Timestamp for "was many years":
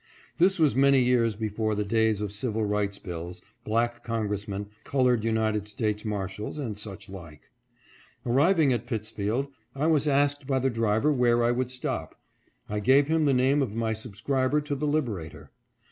0.57-1.35